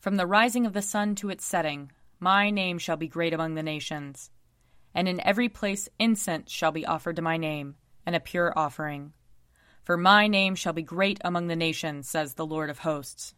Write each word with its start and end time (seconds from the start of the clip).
From 0.00 0.16
the 0.16 0.26
rising 0.26 0.66
of 0.66 0.72
the 0.72 0.82
sun 0.82 1.14
to 1.16 1.30
its 1.30 1.44
setting, 1.44 1.90
my 2.20 2.50
name 2.50 2.78
shall 2.78 2.96
be 2.96 3.08
great 3.08 3.32
among 3.32 3.54
the 3.54 3.62
nations. 3.62 4.30
And 4.94 5.08
in 5.08 5.20
every 5.20 5.48
place 5.48 5.88
incense 5.98 6.50
shall 6.50 6.72
be 6.72 6.86
offered 6.86 7.16
to 7.16 7.22
my 7.22 7.36
name, 7.36 7.76
and 8.06 8.14
a 8.16 8.20
pure 8.20 8.52
offering. 8.56 9.12
For 9.82 9.96
my 9.96 10.26
name 10.26 10.54
shall 10.54 10.72
be 10.72 10.82
great 10.82 11.18
among 11.24 11.46
the 11.46 11.56
nations, 11.56 12.08
says 12.08 12.34
the 12.34 12.46
Lord 12.46 12.70
of 12.70 12.78
hosts. 12.80 13.34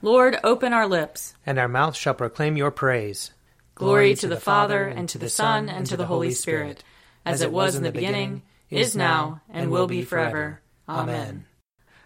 Lord, 0.00 0.38
open 0.44 0.72
our 0.72 0.86
lips, 0.86 1.34
and 1.44 1.58
our 1.58 1.68
mouth 1.68 1.96
shall 1.96 2.14
proclaim 2.14 2.56
your 2.56 2.70
praise. 2.70 3.32
Glory 3.74 4.14
to 4.14 4.28
the 4.28 4.40
Father, 4.40 4.84
and 4.84 5.08
to 5.10 5.18
the 5.18 5.28
Son, 5.28 5.68
and 5.68 5.86
to 5.86 5.96
the 5.96 6.06
Holy 6.06 6.30
Spirit, 6.30 6.82
as 7.26 7.42
it 7.42 7.52
was 7.52 7.74
in 7.74 7.82
the 7.82 7.92
beginning, 7.92 8.42
is 8.70 8.96
now, 8.96 9.40
and 9.50 9.70
will 9.70 9.86
be 9.86 10.02
forever. 10.02 10.60
Amen. 10.88 11.44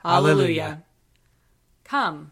Alleluia. 0.04 0.82
Come, 1.84 2.31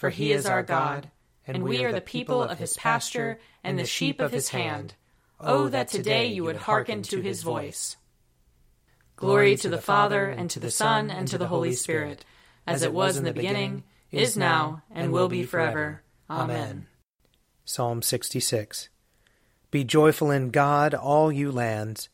For 0.00 0.08
he 0.08 0.32
is 0.32 0.46
our 0.46 0.62
God, 0.62 1.10
and 1.46 1.62
we 1.62 1.84
are 1.84 1.92
the 1.92 2.00
people 2.00 2.42
of 2.42 2.58
his 2.58 2.72
pasture 2.72 3.38
and 3.62 3.78
the 3.78 3.84
sheep 3.84 4.18
of 4.18 4.32
his 4.32 4.48
hand. 4.48 4.94
Oh, 5.38 5.68
that 5.68 5.88
today 5.88 6.24
you 6.24 6.42
would 6.44 6.56
hearken 6.56 7.02
to 7.02 7.20
his 7.20 7.42
voice. 7.42 7.98
Glory 9.16 9.56
to 9.56 9.68
the 9.68 9.76
Father, 9.76 10.24
and 10.24 10.48
to 10.48 10.58
the 10.58 10.70
Son, 10.70 11.10
and 11.10 11.28
to 11.28 11.36
the 11.36 11.48
Holy 11.48 11.74
Spirit, 11.74 12.24
as 12.66 12.82
it 12.82 12.94
was 12.94 13.18
in 13.18 13.24
the 13.24 13.34
beginning, 13.34 13.84
is 14.10 14.38
now, 14.38 14.82
and 14.90 15.12
will 15.12 15.28
be 15.28 15.42
forever. 15.42 16.00
Amen. 16.30 16.86
Psalm 17.66 18.00
66 18.00 18.88
Be 19.70 19.84
joyful 19.84 20.30
in 20.30 20.48
God, 20.48 20.94
all 20.94 21.30
you 21.30 21.52
lands. 21.52 22.08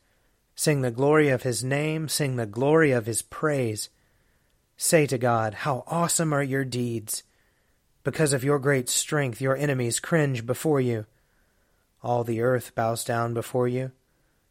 Sing 0.55 0.81
the 0.81 0.91
glory 0.91 1.29
of 1.29 1.43
his 1.43 1.63
name, 1.63 2.09
sing 2.09 2.35
the 2.35 2.45
glory 2.45 2.91
of 2.91 3.05
his 3.05 3.21
praise. 3.21 3.87
Say 4.75 5.05
to 5.05 5.17
God, 5.17 5.53
How 5.53 5.85
awesome 5.87 6.33
are 6.33 6.43
your 6.43 6.65
deeds! 6.65 7.23
Because 8.07 8.31
of 8.31 8.41
your 8.41 8.57
great 8.57 8.87
strength, 8.87 9.41
your 9.41 9.57
enemies 9.57 9.99
cringe 9.99 10.45
before 10.45 10.79
you. 10.79 11.05
All 12.01 12.23
the 12.23 12.39
earth 12.39 12.73
bows 12.73 13.03
down 13.03 13.33
before 13.33 13.67
you, 13.67 13.91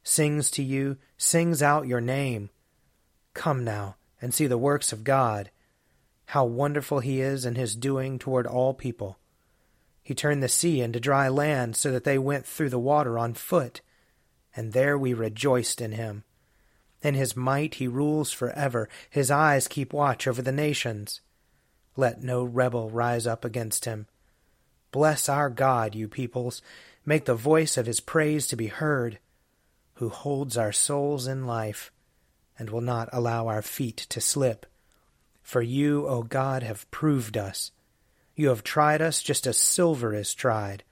sings 0.03 0.51
to 0.51 0.63
you, 0.63 0.99
sings 1.17 1.63
out 1.63 1.87
your 1.87 2.03
name. 2.03 2.51
Come 3.33 3.65
now 3.65 3.97
and 4.21 4.35
see 4.35 4.47
the 4.47 4.59
works 4.59 4.93
of 4.93 5.05
God, 5.05 5.51
how 6.27 6.45
wonderful 6.45 6.99
he 6.99 7.23
is 7.23 7.47
in 7.47 7.55
his 7.55 7.75
doing 7.75 8.19
toward 8.19 8.47
all 8.47 8.75
people. 8.75 9.17
He 10.03 10.15
turned 10.15 10.43
the 10.43 10.51
sea 10.51 10.83
into 10.83 11.01
dry 11.01 11.29
land 11.29 11.77
so 11.77 11.91
that 11.93 12.05
they 12.05 12.19
went 12.19 12.45
through 12.45 12.69
the 12.69 12.79
water 12.79 13.19
on 13.19 13.33
foot, 13.33 13.81
and 14.55 14.75
there 14.75 14.99
we 14.99 15.15
rejoiced 15.15 15.81
in 15.81 15.93
him. 15.93 16.25
In 17.01 17.15
his 17.15 17.35
might 17.35 17.77
he 17.77 17.89
rules 17.89 18.33
forever, 18.33 18.91
his 19.09 19.31
eyes 19.31 19.67
keep 19.67 19.95
watch 19.95 20.27
over 20.29 20.43
the 20.43 20.53
nations. 20.53 21.23
Let 21.97 22.23
no 22.23 22.45
rebel 22.45 22.91
rise 22.91 23.27
up 23.27 23.45
against 23.45 23.87
him. 23.87 24.07
Bless 24.93 25.29
our 25.29 25.51
God, 25.51 25.95
you 25.95 26.09
peoples. 26.09 26.63
Make 27.05 27.25
the 27.25 27.35
voice 27.35 27.77
of 27.77 27.87
his 27.87 28.01
praise 28.01 28.47
to 28.49 28.57
be 28.57 28.67
heard, 28.67 29.19
who 29.95 30.09
holds 30.09 30.57
our 30.57 30.73
souls 30.73 31.27
in 31.27 31.47
life 31.47 31.91
and 32.59 32.71
will 32.71 32.81
not 32.81 33.09
allow 33.13 33.49
our 33.49 33.63
feet 33.63 33.97
to 33.97 34.21
slip. 34.21 34.67
For 35.43 35.63
you, 35.63 36.07
O 36.07 36.23
God, 36.23 36.63
have 36.63 36.91
proved 36.91 37.37
us. 37.37 37.71
You 38.35 38.49
have 38.49 38.65
tried 38.65 39.01
us 39.01 39.23
just 39.23 39.47
as 39.47 39.57
silver 39.57 40.15
is 40.15 40.35
tried. 40.35 40.83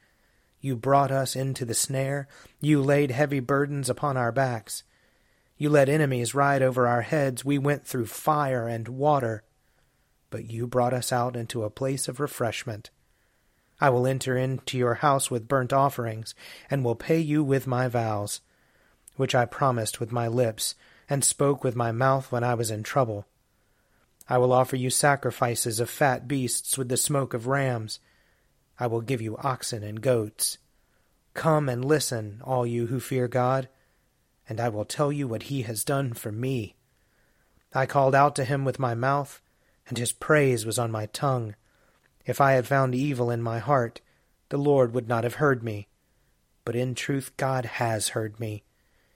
You 0.60 0.76
brought 0.76 1.10
us 1.10 1.36
into 1.36 1.64
the 1.64 1.74
snare. 1.74 2.28
You 2.60 2.80
laid 2.80 3.10
heavy 3.10 3.40
burdens 3.40 3.90
upon 3.90 4.16
our 4.16 4.32
backs. 4.32 4.82
You 5.58 5.68
let 5.68 5.88
enemies 5.88 6.34
ride 6.34 6.62
over 6.62 6.86
our 6.86 7.02
heads. 7.02 7.44
We 7.44 7.58
went 7.58 7.86
through 7.86 8.06
fire 8.06 8.66
and 8.66 8.88
water 8.88 9.42
but 10.34 10.50
you 10.50 10.66
brought 10.66 10.92
us 10.92 11.12
out 11.12 11.36
into 11.36 11.62
a 11.62 11.70
place 11.70 12.08
of 12.08 12.18
refreshment. 12.18 12.90
I 13.80 13.88
will 13.88 14.04
enter 14.04 14.36
into 14.36 14.76
your 14.76 14.94
house 14.94 15.30
with 15.30 15.46
burnt 15.46 15.72
offerings, 15.72 16.34
and 16.68 16.84
will 16.84 16.96
pay 16.96 17.20
you 17.20 17.44
with 17.44 17.68
my 17.68 17.86
vows, 17.86 18.40
which 19.14 19.32
I 19.32 19.44
promised 19.44 20.00
with 20.00 20.10
my 20.10 20.26
lips, 20.26 20.74
and 21.08 21.24
spoke 21.24 21.62
with 21.62 21.76
my 21.76 21.92
mouth 21.92 22.32
when 22.32 22.42
I 22.42 22.54
was 22.54 22.72
in 22.72 22.82
trouble. 22.82 23.28
I 24.28 24.38
will 24.38 24.52
offer 24.52 24.74
you 24.74 24.90
sacrifices 24.90 25.78
of 25.78 25.88
fat 25.88 26.26
beasts 26.26 26.76
with 26.76 26.88
the 26.88 26.96
smoke 26.96 27.32
of 27.32 27.46
rams. 27.46 28.00
I 28.76 28.88
will 28.88 29.02
give 29.02 29.22
you 29.22 29.36
oxen 29.36 29.84
and 29.84 30.00
goats. 30.00 30.58
Come 31.34 31.68
and 31.68 31.84
listen, 31.84 32.40
all 32.42 32.66
you 32.66 32.88
who 32.88 32.98
fear 32.98 33.28
God, 33.28 33.68
and 34.48 34.58
I 34.58 34.68
will 34.68 34.84
tell 34.84 35.12
you 35.12 35.28
what 35.28 35.44
he 35.44 35.62
has 35.62 35.84
done 35.84 36.12
for 36.12 36.32
me. 36.32 36.74
I 37.72 37.86
called 37.86 38.16
out 38.16 38.34
to 38.34 38.44
him 38.44 38.64
with 38.64 38.80
my 38.80 38.96
mouth, 38.96 39.40
and 39.88 39.98
his 39.98 40.12
praise 40.12 40.64
was 40.64 40.78
on 40.78 40.90
my 40.90 41.06
tongue. 41.06 41.54
If 42.24 42.40
I 42.40 42.52
had 42.52 42.66
found 42.66 42.94
evil 42.94 43.30
in 43.30 43.42
my 43.42 43.58
heart, 43.58 44.00
the 44.48 44.56
Lord 44.56 44.94
would 44.94 45.08
not 45.08 45.24
have 45.24 45.34
heard 45.34 45.62
me. 45.62 45.88
But 46.64 46.76
in 46.76 46.94
truth 46.94 47.32
God 47.36 47.66
has 47.66 48.08
heard 48.08 48.40
me. 48.40 48.64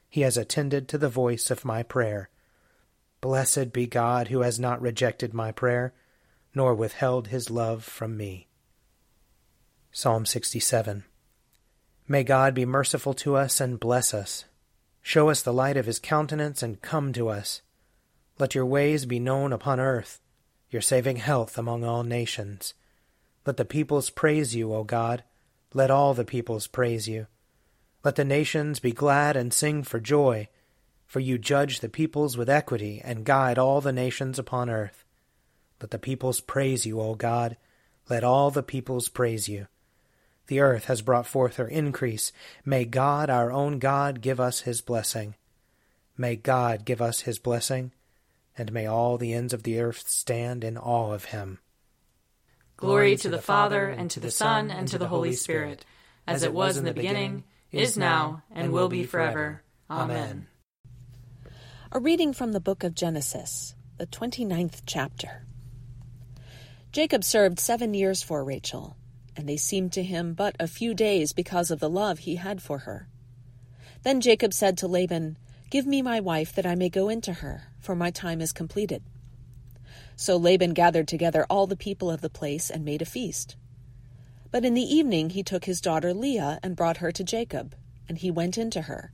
He 0.08 0.22
has 0.22 0.36
attended 0.36 0.88
to 0.88 0.98
the 0.98 1.08
voice 1.08 1.50
of 1.50 1.64
my 1.64 1.82
prayer. 1.82 2.28
Blessed 3.20 3.72
be 3.72 3.86
God 3.86 4.28
who 4.28 4.42
has 4.42 4.60
not 4.60 4.80
rejected 4.80 5.32
my 5.34 5.52
prayer, 5.52 5.94
nor 6.54 6.74
withheld 6.74 7.28
his 7.28 7.50
love 7.50 7.84
from 7.84 8.16
me. 8.16 8.46
Psalm 9.90 10.26
67 10.26 11.04
May 12.06 12.24
God 12.24 12.54
be 12.54 12.64
merciful 12.64 13.14
to 13.14 13.36
us 13.36 13.60
and 13.60 13.80
bless 13.80 14.14
us. 14.14 14.44
Show 15.02 15.30
us 15.30 15.42
the 15.42 15.52
light 15.52 15.76
of 15.76 15.86
his 15.86 15.98
countenance 15.98 16.62
and 16.62 16.82
come 16.82 17.12
to 17.14 17.28
us. 17.28 17.62
Let 18.38 18.54
your 18.54 18.66
ways 18.66 19.06
be 19.06 19.18
known 19.18 19.52
upon 19.52 19.80
earth 19.80 20.20
your 20.70 20.82
saving 20.82 21.16
health 21.16 21.56
among 21.58 21.84
all 21.84 22.02
nations. 22.02 22.74
Let 23.46 23.56
the 23.56 23.64
peoples 23.64 24.10
praise 24.10 24.54
you, 24.54 24.72
O 24.74 24.84
God. 24.84 25.24
Let 25.72 25.90
all 25.90 26.14
the 26.14 26.24
peoples 26.24 26.66
praise 26.66 27.08
you. 27.08 27.26
Let 28.04 28.16
the 28.16 28.24
nations 28.24 28.80
be 28.80 28.92
glad 28.92 29.36
and 29.36 29.52
sing 29.52 29.82
for 29.82 30.00
joy, 30.00 30.48
for 31.06 31.20
you 31.20 31.38
judge 31.38 31.80
the 31.80 31.88
peoples 31.88 32.36
with 32.36 32.50
equity 32.50 33.00
and 33.02 33.24
guide 33.24 33.58
all 33.58 33.80
the 33.80 33.92
nations 33.92 34.38
upon 34.38 34.68
earth. 34.68 35.04
Let 35.80 35.90
the 35.90 35.98
peoples 35.98 36.40
praise 36.40 36.84
you, 36.84 37.00
O 37.00 37.14
God. 37.14 37.56
Let 38.08 38.24
all 38.24 38.50
the 38.50 38.62
peoples 38.62 39.08
praise 39.08 39.48
you. 39.48 39.66
The 40.46 40.60
earth 40.60 40.86
has 40.86 41.02
brought 41.02 41.26
forth 41.26 41.56
her 41.56 41.68
increase. 41.68 42.32
May 42.64 42.84
God, 42.84 43.28
our 43.30 43.52
own 43.52 43.78
God, 43.78 44.20
give 44.20 44.40
us 44.40 44.60
his 44.60 44.80
blessing. 44.80 45.34
May 46.16 46.36
God 46.36 46.84
give 46.84 47.02
us 47.02 47.20
his 47.20 47.38
blessing 47.38 47.92
and 48.58 48.72
may 48.72 48.86
all 48.86 49.16
the 49.16 49.32
ends 49.32 49.54
of 49.54 49.62
the 49.62 49.80
earth 49.80 50.08
stand 50.08 50.64
in 50.64 50.76
awe 50.76 51.12
of 51.12 51.26
him. 51.26 51.60
Glory 52.76 53.16
to 53.16 53.28
the 53.28 53.40
Father, 53.40 53.88
and 53.88 54.10
to 54.10 54.20
the 54.20 54.30
Son, 54.30 54.70
and 54.70 54.86
to 54.88 54.98
the 54.98 55.08
Holy 55.08 55.32
Spirit, 55.32 55.84
as 56.26 56.42
it 56.42 56.52
was 56.52 56.76
in 56.76 56.84
the 56.84 56.92
beginning, 56.92 57.44
is 57.72 57.96
now, 57.96 58.42
and 58.50 58.72
will 58.72 58.88
be 58.88 59.04
forever. 59.04 59.62
Amen. 59.90 60.46
A 61.90 61.98
reading 61.98 62.32
from 62.32 62.52
the 62.52 62.60
book 62.60 62.84
of 62.84 62.94
Genesis, 62.94 63.74
the 63.96 64.06
twenty-ninth 64.06 64.82
chapter. 64.86 65.46
Jacob 66.92 67.24
served 67.24 67.58
seven 67.58 67.94
years 67.94 68.22
for 68.22 68.44
Rachel, 68.44 68.96
and 69.36 69.48
they 69.48 69.56
seemed 69.56 69.92
to 69.92 70.02
him 70.02 70.34
but 70.34 70.56
a 70.60 70.66
few 70.66 70.94
days 70.94 71.32
because 71.32 71.70
of 71.70 71.80
the 71.80 71.90
love 71.90 72.20
he 72.20 72.36
had 72.36 72.62
for 72.62 72.78
her. 72.78 73.08
Then 74.02 74.20
Jacob 74.20 74.52
said 74.52 74.78
to 74.78 74.86
Laban, 74.86 75.36
Give 75.70 75.86
me 75.86 76.00
my 76.02 76.20
wife 76.20 76.54
that 76.54 76.66
I 76.66 76.74
may 76.74 76.88
go 76.88 77.08
into 77.08 77.32
her, 77.34 77.67
for 77.78 77.94
my 77.94 78.10
time 78.10 78.40
is 78.40 78.52
completed. 78.52 79.02
So 80.16 80.36
Laban 80.36 80.74
gathered 80.74 81.08
together 81.08 81.46
all 81.48 81.66
the 81.66 81.76
people 81.76 82.10
of 82.10 82.20
the 82.20 82.30
place 82.30 82.70
and 82.70 82.84
made 82.84 83.02
a 83.02 83.06
feast. 83.06 83.56
But 84.50 84.64
in 84.64 84.74
the 84.74 84.82
evening 84.82 85.30
he 85.30 85.42
took 85.42 85.64
his 85.64 85.80
daughter 85.80 86.12
Leah 86.12 86.58
and 86.62 86.76
brought 86.76 86.98
her 86.98 87.12
to 87.12 87.24
Jacob, 87.24 87.74
and 88.08 88.18
he 88.18 88.30
went 88.30 88.58
into 88.58 88.82
her. 88.82 89.12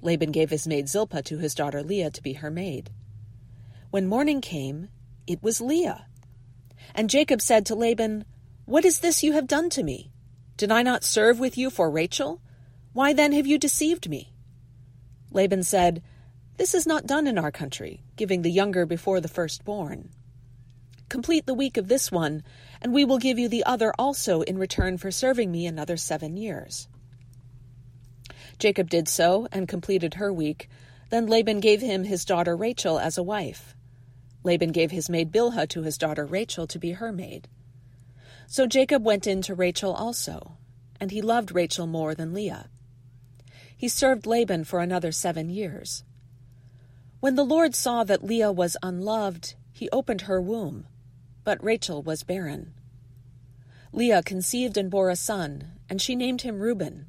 Laban 0.00 0.32
gave 0.32 0.50
his 0.50 0.66
maid 0.66 0.88
Zilpah 0.88 1.22
to 1.22 1.38
his 1.38 1.54
daughter 1.54 1.82
Leah 1.82 2.10
to 2.10 2.22
be 2.22 2.34
her 2.34 2.50
maid. 2.50 2.90
When 3.90 4.06
morning 4.06 4.40
came, 4.40 4.88
it 5.26 5.42
was 5.42 5.60
Leah. 5.60 6.06
And 6.94 7.08
Jacob 7.08 7.40
said 7.40 7.64
to 7.66 7.74
Laban, 7.74 8.24
What 8.64 8.84
is 8.84 8.98
this 8.98 9.22
you 9.22 9.32
have 9.32 9.46
done 9.46 9.70
to 9.70 9.82
me? 9.82 10.10
Did 10.56 10.70
I 10.70 10.82
not 10.82 11.04
serve 11.04 11.38
with 11.38 11.56
you 11.56 11.70
for 11.70 11.90
Rachel? 11.90 12.40
Why 12.92 13.12
then 13.12 13.32
have 13.32 13.46
you 13.46 13.58
deceived 13.58 14.08
me? 14.08 14.32
Laban 15.30 15.62
said, 15.62 16.02
This 16.56 16.74
is 16.74 16.86
not 16.86 17.06
done 17.06 17.26
in 17.26 17.36
our 17.36 17.50
country, 17.50 18.02
giving 18.16 18.42
the 18.42 18.50
younger 18.50 18.86
before 18.86 19.20
the 19.20 19.28
firstborn. 19.28 20.10
Complete 21.08 21.46
the 21.46 21.54
week 21.54 21.76
of 21.76 21.88
this 21.88 22.12
one, 22.12 22.44
and 22.80 22.94
we 22.94 23.04
will 23.04 23.18
give 23.18 23.38
you 23.38 23.48
the 23.48 23.64
other 23.64 23.92
also 23.98 24.42
in 24.42 24.56
return 24.56 24.96
for 24.96 25.10
serving 25.10 25.50
me 25.50 25.66
another 25.66 25.96
seven 25.96 26.36
years. 26.36 26.88
Jacob 28.58 28.88
did 28.88 29.08
so 29.08 29.48
and 29.50 29.66
completed 29.66 30.14
her 30.14 30.32
week. 30.32 30.68
Then 31.10 31.26
Laban 31.26 31.58
gave 31.58 31.80
him 31.80 32.04
his 32.04 32.24
daughter 32.24 32.56
Rachel 32.56 33.00
as 33.00 33.18
a 33.18 33.22
wife. 33.22 33.74
Laban 34.44 34.70
gave 34.70 34.92
his 34.92 35.10
maid 35.10 35.32
Bilhah 35.32 35.68
to 35.70 35.82
his 35.82 35.98
daughter 35.98 36.24
Rachel 36.24 36.66
to 36.68 36.78
be 36.78 36.92
her 36.92 37.10
maid. 37.10 37.48
So 38.46 38.66
Jacob 38.66 39.04
went 39.04 39.26
in 39.26 39.42
to 39.42 39.54
Rachel 39.54 39.92
also, 39.92 40.52
and 41.00 41.10
he 41.10 41.20
loved 41.20 41.52
Rachel 41.52 41.86
more 41.88 42.14
than 42.14 42.32
Leah. 42.32 42.68
He 43.76 43.88
served 43.88 44.26
Laban 44.26 44.64
for 44.64 44.80
another 44.80 45.10
seven 45.10 45.50
years. 45.50 46.04
When 47.24 47.36
the 47.36 47.42
Lord 47.42 47.74
saw 47.74 48.04
that 48.04 48.22
Leah 48.22 48.52
was 48.52 48.76
unloved, 48.82 49.54
he 49.72 49.88
opened 49.88 50.20
her 50.28 50.42
womb, 50.42 50.86
but 51.42 51.64
Rachel 51.64 52.02
was 52.02 52.22
barren. 52.22 52.74
Leah 53.92 54.22
conceived 54.22 54.76
and 54.76 54.90
bore 54.90 55.08
a 55.08 55.16
son, 55.16 55.70
and 55.88 56.02
she 56.02 56.16
named 56.16 56.42
him 56.42 56.60
Reuben. 56.60 57.06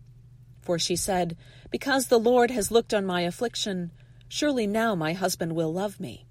For 0.62 0.80
she 0.80 0.96
said, 0.96 1.36
Because 1.70 2.08
the 2.08 2.18
Lord 2.18 2.50
has 2.50 2.72
looked 2.72 2.94
on 2.94 3.06
my 3.06 3.24
affliction, 3.24 3.92
surely 4.30 4.66
now 4.66 4.96
my 4.96 5.12
husband 5.12 5.54
will 5.54 5.74
love 5.74 6.00
me. 6.00 6.26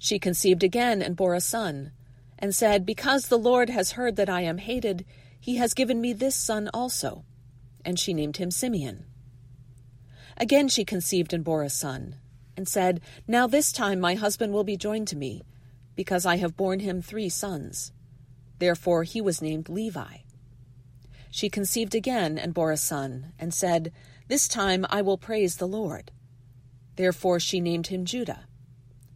She 0.00 0.18
conceived 0.18 0.64
again 0.64 1.02
and 1.02 1.14
bore 1.14 1.36
a 1.36 1.40
son, 1.40 1.92
and 2.40 2.52
said, 2.52 2.84
Because 2.84 3.28
the 3.28 3.38
Lord 3.38 3.70
has 3.70 3.92
heard 3.92 4.16
that 4.16 4.28
I 4.28 4.40
am 4.40 4.58
hated, 4.58 5.04
he 5.38 5.58
has 5.58 5.74
given 5.74 6.00
me 6.00 6.12
this 6.12 6.34
son 6.34 6.68
also. 6.74 7.24
And 7.84 8.00
she 8.00 8.12
named 8.12 8.38
him 8.38 8.50
Simeon. 8.50 9.04
Again 10.36 10.68
she 10.68 10.84
conceived 10.84 11.32
and 11.32 11.42
bore 11.42 11.62
a 11.62 11.70
son, 11.70 12.16
and 12.56 12.68
said, 12.68 13.00
Now 13.26 13.46
this 13.46 13.72
time 13.72 14.00
my 14.00 14.14
husband 14.14 14.52
will 14.52 14.64
be 14.64 14.76
joined 14.76 15.08
to 15.08 15.16
me, 15.16 15.42
because 15.94 16.26
I 16.26 16.36
have 16.36 16.56
borne 16.56 16.80
him 16.80 17.00
three 17.00 17.28
sons. 17.28 17.92
Therefore 18.58 19.04
he 19.04 19.20
was 19.20 19.42
named 19.42 19.68
Levi. 19.68 20.18
She 21.30 21.48
conceived 21.50 21.94
again 21.94 22.38
and 22.38 22.54
bore 22.54 22.72
a 22.72 22.76
son, 22.76 23.32
and 23.38 23.52
said, 23.52 23.92
This 24.28 24.48
time 24.48 24.86
I 24.90 25.02
will 25.02 25.18
praise 25.18 25.56
the 25.56 25.68
Lord. 25.68 26.10
Therefore 26.96 27.40
she 27.40 27.60
named 27.60 27.88
him 27.88 28.04
Judah. 28.04 28.46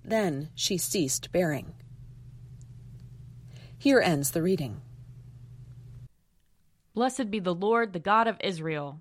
Then 0.04 0.50
she 0.54 0.76
ceased 0.78 1.32
bearing. 1.32 1.74
Here 3.78 4.00
ends 4.00 4.32
the 4.32 4.42
reading. 4.42 4.82
Blessed 6.92 7.30
be 7.30 7.40
the 7.40 7.54
Lord, 7.54 7.92
the 7.92 7.98
God 7.98 8.26
of 8.26 8.36
Israel. 8.40 9.00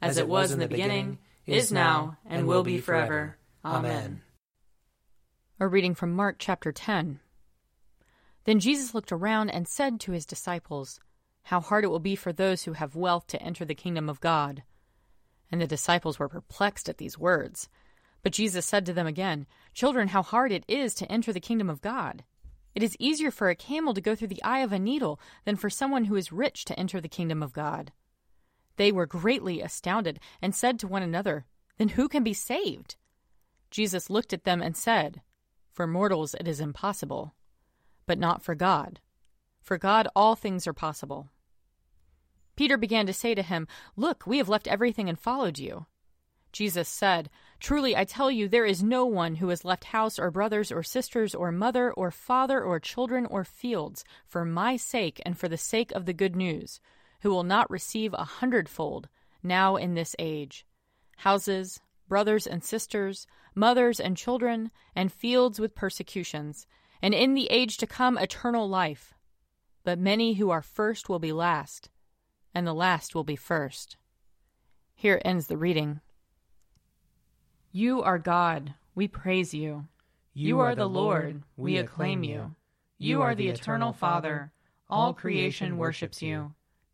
as 0.00 0.18
it 0.18 0.28
was 0.28 0.52
in 0.52 0.58
the 0.58 0.68
beginning, 0.68 1.18
is 1.46 1.72
now, 1.72 2.18
and 2.26 2.46
will 2.46 2.62
be 2.62 2.78
forever. 2.78 3.38
Amen. 3.64 4.22
A 5.60 5.66
reading 5.66 5.94
from 5.94 6.14
Mark 6.14 6.36
chapter 6.38 6.72
10. 6.72 7.20
Then 8.44 8.60
Jesus 8.60 8.94
looked 8.94 9.12
around 9.12 9.50
and 9.50 9.66
said 9.66 10.00
to 10.00 10.12
his 10.12 10.24
disciples, 10.24 11.00
How 11.44 11.60
hard 11.60 11.84
it 11.84 11.88
will 11.88 11.98
be 11.98 12.16
for 12.16 12.32
those 12.32 12.62
who 12.62 12.74
have 12.74 12.94
wealth 12.94 13.26
to 13.28 13.42
enter 13.42 13.64
the 13.64 13.74
kingdom 13.74 14.08
of 14.08 14.20
God. 14.20 14.62
And 15.50 15.60
the 15.60 15.66
disciples 15.66 16.18
were 16.18 16.28
perplexed 16.28 16.88
at 16.88 16.98
these 16.98 17.18
words. 17.18 17.68
But 18.22 18.32
Jesus 18.32 18.66
said 18.66 18.86
to 18.86 18.92
them 18.92 19.06
again, 19.06 19.46
Children, 19.74 20.08
how 20.08 20.22
hard 20.22 20.52
it 20.52 20.64
is 20.68 20.94
to 20.94 21.10
enter 21.10 21.32
the 21.32 21.40
kingdom 21.40 21.68
of 21.68 21.80
God. 21.80 22.24
It 22.74 22.82
is 22.82 22.96
easier 22.98 23.30
for 23.30 23.48
a 23.48 23.56
camel 23.56 23.94
to 23.94 24.00
go 24.00 24.14
through 24.14 24.28
the 24.28 24.42
eye 24.42 24.60
of 24.60 24.72
a 24.72 24.78
needle 24.78 25.18
than 25.44 25.56
for 25.56 25.68
someone 25.68 26.04
who 26.04 26.16
is 26.16 26.30
rich 26.32 26.64
to 26.66 26.78
enter 26.78 27.00
the 27.00 27.08
kingdom 27.08 27.42
of 27.42 27.52
God. 27.52 27.92
They 28.78 28.92
were 28.92 29.06
greatly 29.06 29.60
astounded 29.60 30.20
and 30.40 30.54
said 30.54 30.78
to 30.78 30.88
one 30.88 31.02
another, 31.02 31.44
Then 31.76 31.90
who 31.90 32.08
can 32.08 32.22
be 32.22 32.32
saved? 32.32 32.94
Jesus 33.70 34.08
looked 34.08 34.32
at 34.32 34.44
them 34.44 34.62
and 34.62 34.76
said, 34.76 35.20
For 35.72 35.86
mortals 35.86 36.34
it 36.34 36.46
is 36.46 36.60
impossible, 36.60 37.34
but 38.06 38.18
not 38.18 38.40
for 38.40 38.54
God. 38.54 39.00
For 39.60 39.78
God 39.78 40.08
all 40.14 40.36
things 40.36 40.66
are 40.66 40.72
possible. 40.72 41.28
Peter 42.54 42.76
began 42.76 43.04
to 43.06 43.12
say 43.12 43.34
to 43.34 43.42
him, 43.42 43.66
Look, 43.96 44.26
we 44.26 44.38
have 44.38 44.48
left 44.48 44.68
everything 44.68 45.08
and 45.08 45.18
followed 45.18 45.58
you. 45.58 45.86
Jesus 46.52 46.88
said, 46.88 47.30
Truly 47.58 47.96
I 47.96 48.04
tell 48.04 48.30
you, 48.30 48.48
there 48.48 48.64
is 48.64 48.82
no 48.82 49.04
one 49.04 49.36
who 49.36 49.48
has 49.48 49.64
left 49.64 49.84
house 49.84 50.20
or 50.20 50.30
brothers 50.30 50.70
or 50.70 50.84
sisters 50.84 51.34
or 51.34 51.50
mother 51.50 51.92
or 51.92 52.12
father 52.12 52.62
or 52.62 52.78
children 52.78 53.26
or 53.26 53.42
fields 53.42 54.04
for 54.24 54.44
my 54.44 54.76
sake 54.76 55.20
and 55.26 55.36
for 55.36 55.48
the 55.48 55.58
sake 55.58 55.90
of 55.92 56.06
the 56.06 56.12
good 56.12 56.36
news, 56.36 56.80
who 57.20 57.30
will 57.30 57.44
not 57.44 57.70
receive 57.70 58.14
a 58.14 58.24
hundredfold 58.24 59.08
now 59.42 59.76
in 59.76 59.94
this 59.94 60.14
age 60.18 60.64
houses, 61.18 61.80
brothers 62.08 62.46
and 62.46 62.62
sisters, 62.62 63.26
mothers 63.54 63.98
and 63.98 64.16
children, 64.16 64.70
and 64.94 65.12
fields 65.12 65.58
with 65.58 65.74
persecutions, 65.74 66.66
and 67.02 67.12
in 67.12 67.34
the 67.34 67.48
age 67.50 67.76
to 67.76 67.86
come 67.86 68.16
eternal 68.16 68.68
life. 68.68 69.14
But 69.84 69.98
many 69.98 70.34
who 70.34 70.50
are 70.50 70.62
first 70.62 71.08
will 71.08 71.18
be 71.18 71.32
last, 71.32 71.90
and 72.54 72.66
the 72.66 72.74
last 72.74 73.14
will 73.14 73.24
be 73.24 73.36
first. 73.36 73.96
Here 74.94 75.20
ends 75.24 75.48
the 75.48 75.56
reading. 75.56 76.00
You 77.72 78.02
are 78.02 78.18
God, 78.18 78.74
we 78.94 79.08
praise 79.08 79.52
you. 79.52 79.86
You 80.34 80.60
are 80.60 80.74
the 80.74 80.88
Lord, 80.88 81.42
we 81.56 81.78
acclaim 81.78 82.22
you. 82.22 82.54
You 82.96 83.22
are 83.22 83.34
the 83.34 83.48
eternal 83.48 83.92
Father, 83.92 84.52
all 84.88 85.12
creation 85.12 85.78
worships 85.78 86.22
you. 86.22 86.54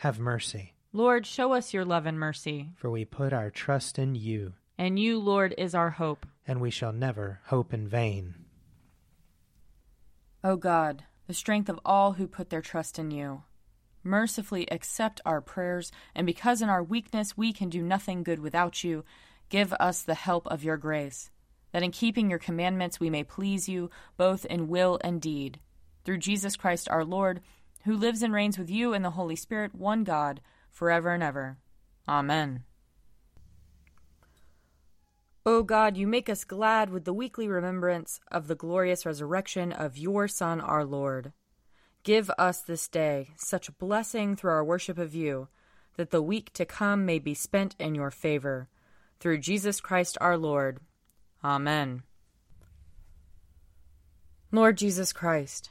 Have 0.00 0.18
mercy. 0.18 0.72
Lord, 0.94 1.26
show 1.26 1.52
us 1.52 1.74
your 1.74 1.84
love 1.84 2.06
and 2.06 2.18
mercy. 2.18 2.70
For 2.74 2.88
we 2.90 3.04
put 3.04 3.34
our 3.34 3.50
trust 3.50 3.98
in 3.98 4.14
you. 4.14 4.54
And 4.78 4.98
you, 4.98 5.18
Lord, 5.18 5.54
is 5.58 5.74
our 5.74 5.90
hope. 5.90 6.24
And 6.46 6.58
we 6.58 6.70
shall 6.70 6.94
never 6.94 7.40
hope 7.44 7.74
in 7.74 7.86
vain. 7.86 8.34
O 10.42 10.56
God, 10.56 11.04
the 11.26 11.34
strength 11.34 11.68
of 11.68 11.78
all 11.84 12.12
who 12.12 12.26
put 12.26 12.48
their 12.48 12.62
trust 12.62 12.98
in 12.98 13.10
you, 13.10 13.42
mercifully 14.02 14.66
accept 14.72 15.20
our 15.26 15.42
prayers, 15.42 15.92
and 16.14 16.26
because 16.26 16.62
in 16.62 16.70
our 16.70 16.82
weakness 16.82 17.36
we 17.36 17.52
can 17.52 17.68
do 17.68 17.82
nothing 17.82 18.22
good 18.22 18.38
without 18.38 18.82
you, 18.82 19.04
give 19.50 19.74
us 19.74 20.00
the 20.00 20.14
help 20.14 20.46
of 20.46 20.64
your 20.64 20.78
grace, 20.78 21.30
that 21.72 21.82
in 21.82 21.90
keeping 21.90 22.30
your 22.30 22.38
commandments 22.38 22.98
we 22.98 23.10
may 23.10 23.22
please 23.22 23.68
you 23.68 23.90
both 24.16 24.46
in 24.46 24.68
will 24.68 24.98
and 25.04 25.20
deed. 25.20 25.60
Through 26.06 26.18
Jesus 26.18 26.56
Christ 26.56 26.88
our 26.88 27.04
Lord, 27.04 27.42
who 27.84 27.96
lives 27.96 28.22
and 28.22 28.32
reigns 28.32 28.58
with 28.58 28.70
you 28.70 28.92
in 28.92 29.02
the 29.02 29.10
Holy 29.10 29.36
Spirit, 29.36 29.74
one 29.74 30.04
God, 30.04 30.40
forever 30.70 31.12
and 31.12 31.22
ever. 31.22 31.58
Amen. 32.08 32.64
O 35.46 35.62
God, 35.62 35.96
you 35.96 36.06
make 36.06 36.28
us 36.28 36.44
glad 36.44 36.90
with 36.90 37.04
the 37.04 37.14
weekly 37.14 37.48
remembrance 37.48 38.20
of 38.30 38.46
the 38.46 38.54
glorious 38.54 39.06
resurrection 39.06 39.72
of 39.72 39.96
your 39.96 40.28
Son, 40.28 40.60
our 40.60 40.84
Lord. 40.84 41.32
Give 42.02 42.30
us 42.38 42.60
this 42.60 42.88
day 42.88 43.30
such 43.36 43.76
blessing 43.78 44.36
through 44.36 44.50
our 44.50 44.64
worship 44.64 44.98
of 44.98 45.14
you, 45.14 45.48
that 45.96 46.10
the 46.10 46.22
week 46.22 46.52
to 46.54 46.64
come 46.64 47.06
may 47.06 47.18
be 47.18 47.34
spent 47.34 47.74
in 47.78 47.94
your 47.94 48.10
favor. 48.10 48.68
Through 49.18 49.38
Jesus 49.38 49.80
Christ 49.80 50.16
our 50.20 50.36
Lord. 50.36 50.80
Amen. 51.42 52.02
Lord 54.52 54.76
Jesus 54.76 55.12
Christ, 55.12 55.70